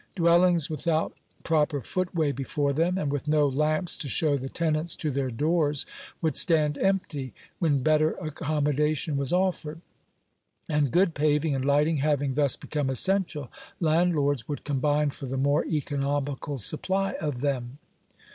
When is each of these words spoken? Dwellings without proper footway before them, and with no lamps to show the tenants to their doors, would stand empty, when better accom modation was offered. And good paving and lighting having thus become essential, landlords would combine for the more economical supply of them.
Dwellings 0.15 0.67
without 0.67 1.13
proper 1.43 1.79
footway 1.79 2.31
before 2.31 2.73
them, 2.73 2.97
and 2.97 3.11
with 3.11 3.27
no 3.27 3.47
lamps 3.47 3.95
to 3.97 4.07
show 4.09 4.35
the 4.35 4.49
tenants 4.49 4.95
to 4.95 5.11
their 5.11 5.29
doors, 5.29 5.85
would 6.23 6.35
stand 6.35 6.75
empty, 6.79 7.35
when 7.59 7.83
better 7.83 8.15
accom 8.19 8.63
modation 8.63 9.15
was 9.15 9.31
offered. 9.31 9.79
And 10.67 10.89
good 10.89 11.13
paving 11.13 11.53
and 11.53 11.63
lighting 11.63 11.97
having 11.97 12.33
thus 12.33 12.57
become 12.57 12.89
essential, 12.89 13.51
landlords 13.79 14.47
would 14.47 14.63
combine 14.63 15.11
for 15.11 15.27
the 15.27 15.37
more 15.37 15.65
economical 15.67 16.57
supply 16.57 17.11
of 17.21 17.41
them. 17.41 17.77